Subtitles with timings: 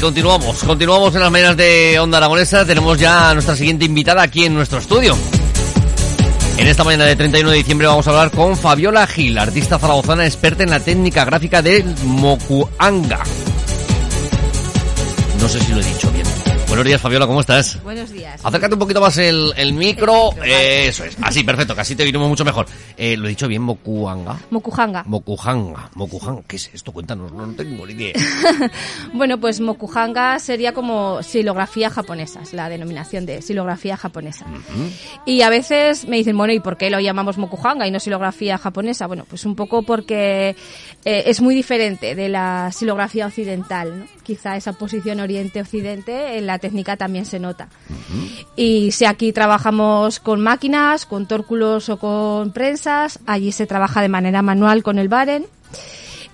[0.00, 2.64] continuamos, continuamos en las mañanas de Onda Aragonesa.
[2.64, 5.16] Tenemos ya a nuestra siguiente invitada aquí en nuestro estudio.
[6.56, 10.26] En esta mañana de 31 de diciembre vamos a hablar con Fabiola Gil, artista zaragozana
[10.26, 13.22] experta en la técnica gráfica del Mokuanga.
[15.40, 16.49] No sé si lo he dicho bien.
[16.70, 17.82] Buenos días, Fabiola, ¿cómo estás?
[17.82, 18.40] Buenos días.
[18.44, 20.30] Acércate un poquito más el, el micro.
[20.44, 21.16] Eh, eso es.
[21.20, 22.66] Así, perfecto, casi te oímos mucho mejor.
[22.96, 24.38] Eh, ¿Lo he dicho bien, Mokuanga?
[24.50, 25.02] Mokujanga.
[25.04, 25.90] Mokujanga.
[25.96, 26.42] Mokujanga.
[26.46, 26.92] ¿Qué es esto?
[26.92, 28.14] Cuéntanos, no, no tengo ni idea.
[29.12, 34.46] bueno, pues Mokujanga sería como silografía japonesa, es la denominación de silografía japonesa.
[35.26, 38.58] Y a veces me dicen, bueno, ¿y por qué lo llamamos Mokujanga y no silografía
[38.58, 39.08] japonesa?
[39.08, 40.54] Bueno, pues un poco porque
[41.04, 44.06] eh, es muy diferente de la silografía occidental, ¿no?
[44.22, 47.68] Quizá esa posición oriente-occidente en la técnica también se nota.
[48.56, 54.08] Y si aquí trabajamos con máquinas, con tórculos o con prensas, allí se trabaja de
[54.08, 55.46] manera manual con el baren.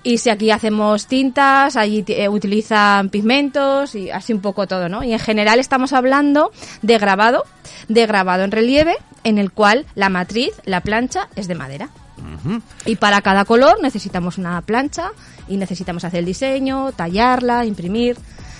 [0.03, 5.03] Y si aquí hacemos tintas, allí eh, utilizan pigmentos y así un poco todo, ¿no?
[5.03, 7.43] Y en general estamos hablando de grabado,
[7.89, 11.89] de grabado en relieve, en el cual la matriz, la plancha, es de madera.
[12.85, 15.11] Y para cada color necesitamos una plancha
[15.47, 18.17] y necesitamos hacer el diseño, tallarla, imprimir.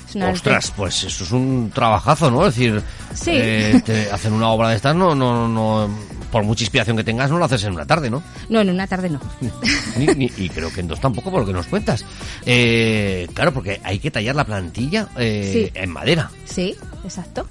[0.07, 2.45] Es una Ostras, pues eso es un trabajazo, ¿no?
[2.47, 2.81] Es decir,
[3.13, 3.31] Sí.
[3.33, 5.89] eh, te hacen una obra de estas, no, no, no,
[6.31, 8.23] por mucha inspiración que tengas, no lo haces en una tarde, ¿no?
[8.47, 9.19] No, en una tarde no.
[9.97, 12.05] Ni- ni- y creo que en dos tampoco, por lo que nos cuentas.
[12.45, 15.71] Eh, claro, porque hay que tallar la plantilla eh, Sí.
[15.79, 16.31] en madera.
[16.45, 17.47] Sí, exacto.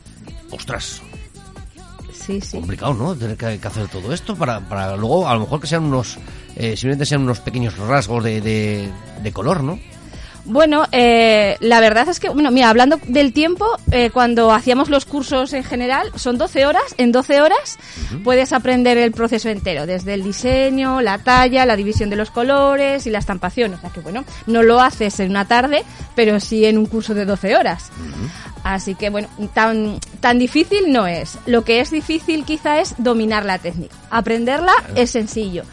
[0.50, 1.02] Ostras,
[2.26, 2.56] Sí, sí.
[2.56, 3.14] complicado, ¿no?
[3.14, 6.16] Tener que, que hacer todo esto para, para luego, a lo mejor que sean unos,
[6.56, 8.88] eh, simplemente sean unos pequeños rasgos de, de,
[9.22, 9.78] de color, ¿no?
[10.46, 15.04] Bueno, eh, la verdad es que, bueno, mira, hablando del tiempo, eh, cuando hacíamos los
[15.04, 16.94] cursos en general, son 12 horas.
[16.98, 17.78] En 12 horas
[18.22, 23.06] puedes aprender el proceso entero, desde el diseño, la talla, la división de los colores
[23.06, 23.74] y la estampación.
[23.74, 25.84] O sea que, bueno, no lo haces en una tarde,
[26.14, 27.90] pero sí en un curso de 12 horas.
[28.62, 31.38] Así que, bueno, tan, tan difícil no es.
[31.46, 33.96] Lo que es difícil quizá es dominar la técnica.
[34.10, 35.64] Aprenderla es sencillo.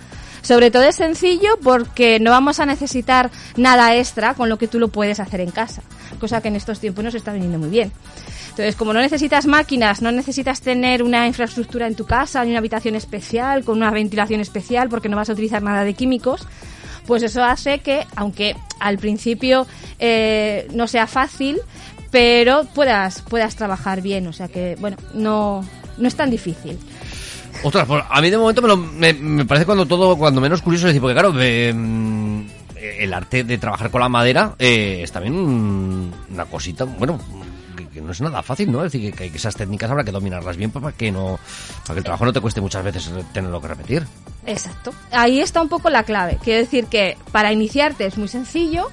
[0.44, 4.78] Sobre todo es sencillo porque no vamos a necesitar nada extra con lo que tú
[4.78, 5.82] lo puedes hacer en casa,
[6.20, 7.92] cosa que en estos tiempos nos está viniendo muy bien.
[8.50, 12.60] Entonces, como no necesitas máquinas, no necesitas tener una infraestructura en tu casa, ni una
[12.60, 16.46] habitación especial, con una ventilación especial, porque no vas a utilizar nada de químicos,
[17.08, 19.66] pues eso hace que, aunque al principio
[19.98, 21.60] eh, no sea fácil,
[22.12, 24.28] pero puedas, puedas trabajar bien.
[24.28, 25.66] O sea que, bueno, no,
[25.98, 26.78] no es tan difícil.
[27.64, 30.62] Ostras, pues a mí de momento me, lo- me, me parece cuando todo, cuando menos
[30.62, 32.42] curioso decir, porque claro, eh, mm,
[33.00, 37.20] el arte de trabajar con la madera eh, es también un- una cosita, bueno,
[37.94, 38.84] que, no es nada fácil, ¿no?
[38.84, 41.40] Es decir, que, que esas técnicas habrá que dominarlas bien para que no,
[41.84, 44.04] para que el trabajo no te cueste muchas veces tenerlo que repetir.
[44.46, 44.92] Exacto.
[45.12, 46.38] Ahí está un poco la clave.
[46.44, 48.90] Quiero decir que para iniciarte es muy sencillo,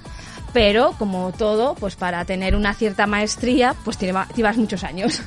[0.53, 5.23] pero como todo, pues para tener una cierta maestría, pues te llevas muchos años.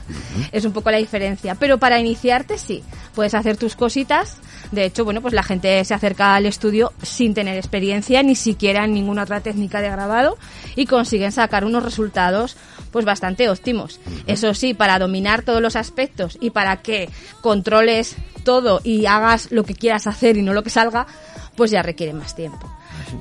[0.51, 1.55] Es un poco la diferencia.
[1.55, 2.83] Pero para iniciarte sí,
[3.15, 4.37] puedes hacer tus cositas.
[4.71, 8.85] De hecho, bueno, pues la gente se acerca al estudio sin tener experiencia, ni siquiera
[8.85, 10.37] en ninguna otra técnica de grabado,
[10.75, 12.57] y consiguen sacar unos resultados
[12.91, 13.99] pues bastante óptimos.
[14.27, 17.09] Eso sí, para dominar todos los aspectos y para que
[17.41, 21.07] controles todo y hagas lo que quieras hacer y no lo que salga,
[21.55, 22.71] pues ya requiere más tiempo.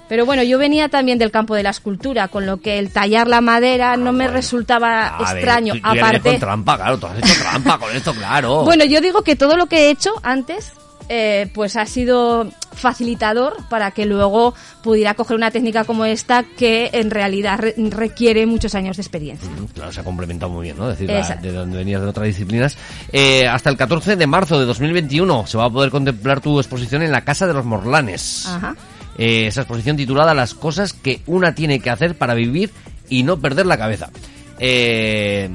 [0.08, 3.28] Pero bueno, yo venía también del campo de la escultura, con lo que el tallar
[3.28, 5.74] la madera no me resultaba A ver, extraño.
[5.74, 8.62] tú- tú vienes Aparte, con trampa, claro, tú has hecho trampa con esto, claro.
[8.64, 10.72] bueno, yo digo que todo lo que he hecho antes,
[11.08, 16.90] eh, pues ha sido facilitador para que luego pudiera coger una técnica como esta que
[16.92, 19.48] en realidad re- requiere muchos años de experiencia.
[19.50, 20.90] Mm, Claro, se ha complementado muy bien, ¿no?
[20.90, 22.76] Es decir, la- de donde venías de otras disciplinas.
[23.12, 27.02] Eh, hasta el 14 de marzo de 2021 se va a poder contemplar tu exposición
[27.02, 28.46] en la Casa de los Morlanes.
[28.46, 28.74] Ajá.
[29.18, 32.70] Eh, esa exposición titulada Las cosas que una tiene que hacer para vivir
[33.08, 34.10] y no perder la cabeza.
[34.58, 35.50] Eh,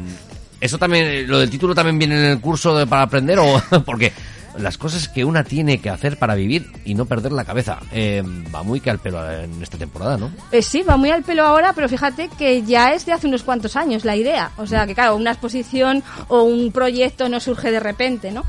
[0.59, 4.12] eso también, lo del título también viene en el curso de- para aprender o porque
[4.59, 7.80] las cosas que una tiene que hacer para vivir y no perder la cabeza.
[7.92, 8.24] Eh,
[8.54, 10.31] va muy que al pelo en esta temporada, ¿no?
[10.51, 13.44] Eh, sí, va muy al pelo ahora, pero fíjate que ya es de hace unos
[13.44, 14.51] cuantos años la idea.
[14.57, 18.44] O sea, que claro, una exposición o un proyecto no surge de repente, ¿no?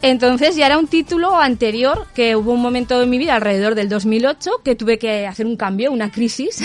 [0.00, 3.88] Entonces ya era un título anterior, que hubo un momento en mi vida, alrededor del
[3.88, 6.56] 2008, que tuve que hacer un cambio, una crisis,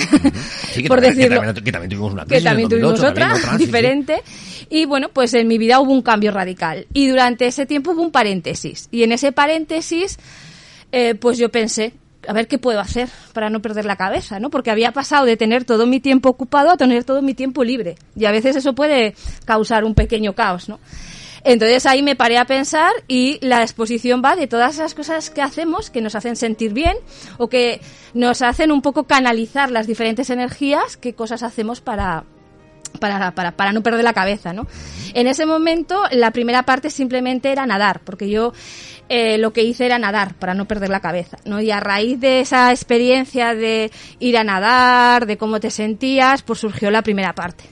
[0.72, 1.38] Sí, que por también, que decirlo.
[1.44, 3.66] también- que también tuvimos una que crisis en también 2008, tuvimos otra, también sí, sí.
[3.66, 4.24] diferente.
[4.70, 6.88] Y bueno, pues en mi vida hubo un cambio radical.
[6.94, 8.87] Y durante ese tiempo hubo un paréntesis.
[8.92, 10.18] Y en ese paréntesis,
[10.92, 11.94] eh, pues yo pensé,
[12.28, 14.50] a ver qué puedo hacer para no perder la cabeza, ¿no?
[14.50, 17.96] Porque había pasado de tener todo mi tiempo ocupado a tener todo mi tiempo libre.
[18.16, 20.80] Y a veces eso puede causar un pequeño caos, ¿no?
[21.44, 25.42] Entonces ahí me paré a pensar y la exposición va de todas esas cosas que
[25.42, 26.98] hacemos que nos hacen sentir bien
[27.38, 27.80] o que
[28.14, 32.26] nos hacen un poco canalizar las diferentes energías, qué cosas hacemos para,
[32.98, 34.68] para, para, para no perder la cabeza, ¿no?
[35.14, 38.54] En ese momento, la primera parte simplemente era nadar, porque yo
[39.10, 41.62] eh, lo que hice era nadar para no perder la cabeza, ¿no?
[41.62, 43.90] Y a raíz de esa experiencia de
[44.20, 47.64] ir a nadar, de cómo te sentías, pues surgió la primera parte.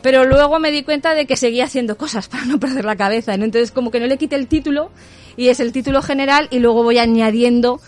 [0.00, 3.36] Pero luego me di cuenta de que seguía haciendo cosas para no perder la cabeza,
[3.36, 3.44] ¿no?
[3.44, 4.90] Entonces como que no le quité el título
[5.36, 7.80] y es el título general y luego voy añadiendo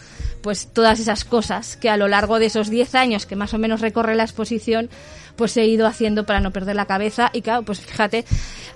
[0.46, 3.58] pues todas esas cosas que a lo largo de esos 10 años que más o
[3.58, 4.88] menos recorre la exposición
[5.34, 7.30] pues he ido haciendo para no perder la cabeza.
[7.32, 8.24] Y claro, pues fíjate,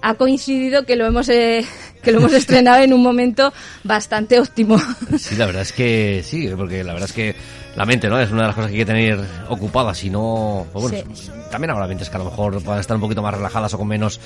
[0.02, 1.64] ha coincidido que lo hemos eh,
[2.02, 3.52] que lo hemos estrenado en un momento
[3.84, 4.80] bastante óptimo.
[5.18, 7.34] Sí, la verdad es que sí, porque la verdad es que
[7.76, 8.18] la mente, ¿no?
[8.18, 11.14] Es una de las cosas que hay que tener ocupada, si no, pues bueno,
[11.50, 13.88] también habrá mentes que a lo mejor puedan estar un poquito más relajadas o con
[13.88, 14.20] menos,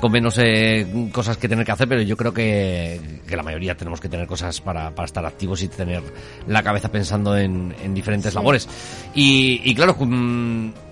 [0.00, 3.76] con menos eh, cosas que tener que hacer, pero yo creo que, que la mayoría
[3.76, 6.02] tenemos que tener cosas para, para estar activos y tener
[6.46, 8.68] la cabeza pensando en, en diferentes labores.
[9.14, 9.96] Y, y claro,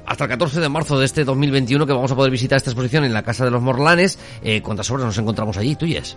[0.06, 3.04] hasta el 14 de marzo de este 2021 que vamos a poder visitar esta exposición
[3.04, 6.16] en la Casa de los Morlanes, eh, ¿cuántas obras nos encontramos allí, tuyas?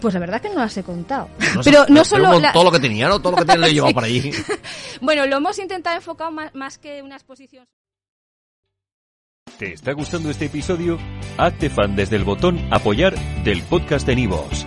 [0.00, 1.28] Pues la verdad que no las he contado.
[1.64, 2.40] pero no solo...
[2.52, 3.20] Todo lo que tenía, ¿no?
[3.20, 4.30] Todo lo que tenía lo he llevado para allí.
[5.00, 7.66] bueno, lo hemos intentado enfocar más, más que una exposición...
[9.58, 10.98] ¿Te está gustando este episodio?
[11.38, 13.14] Hazte fan desde el botón apoyar
[13.44, 14.66] del podcast de Nivos.